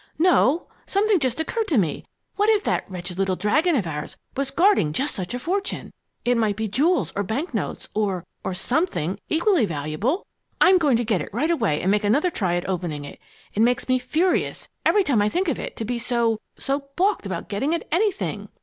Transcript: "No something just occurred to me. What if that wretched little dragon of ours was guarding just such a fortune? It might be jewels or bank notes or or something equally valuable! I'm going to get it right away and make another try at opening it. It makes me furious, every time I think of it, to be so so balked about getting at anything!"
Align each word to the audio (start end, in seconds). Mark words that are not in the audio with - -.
"No 0.17 0.65
something 0.87 1.19
just 1.19 1.39
occurred 1.39 1.67
to 1.67 1.77
me. 1.77 2.07
What 2.35 2.49
if 2.49 2.63
that 2.63 2.89
wretched 2.89 3.19
little 3.19 3.35
dragon 3.35 3.75
of 3.75 3.85
ours 3.85 4.17
was 4.35 4.49
guarding 4.49 4.93
just 4.93 5.13
such 5.13 5.35
a 5.35 5.37
fortune? 5.37 5.93
It 6.25 6.37
might 6.37 6.55
be 6.55 6.67
jewels 6.67 7.13
or 7.15 7.21
bank 7.21 7.53
notes 7.53 7.87
or 7.93 8.25
or 8.43 8.55
something 8.55 9.19
equally 9.29 9.67
valuable! 9.67 10.25
I'm 10.59 10.79
going 10.79 10.97
to 10.97 11.05
get 11.05 11.21
it 11.21 11.29
right 11.31 11.51
away 11.51 11.79
and 11.81 11.91
make 11.91 12.03
another 12.03 12.31
try 12.31 12.55
at 12.55 12.67
opening 12.67 13.05
it. 13.05 13.19
It 13.53 13.59
makes 13.59 13.87
me 13.87 13.99
furious, 13.99 14.67
every 14.83 15.03
time 15.03 15.21
I 15.21 15.29
think 15.29 15.47
of 15.47 15.59
it, 15.59 15.75
to 15.75 15.85
be 15.85 15.99
so 15.99 16.41
so 16.57 16.85
balked 16.95 17.27
about 17.27 17.47
getting 17.47 17.75
at 17.75 17.87
anything!" 17.91 18.49